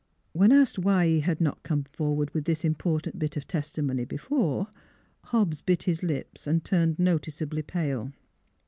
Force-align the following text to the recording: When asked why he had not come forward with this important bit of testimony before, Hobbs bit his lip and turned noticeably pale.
When 0.33 0.51
asked 0.51 0.79
why 0.79 1.05
he 1.05 1.19
had 1.19 1.39
not 1.39 1.61
come 1.61 1.83
forward 1.83 2.31
with 2.33 2.45
this 2.45 2.65
important 2.65 3.19
bit 3.19 3.37
of 3.37 3.47
testimony 3.47 4.03
before, 4.03 4.65
Hobbs 5.25 5.61
bit 5.61 5.83
his 5.83 6.01
lip 6.01 6.39
and 6.47 6.65
turned 6.65 6.97
noticeably 6.97 7.61
pale. 7.61 8.11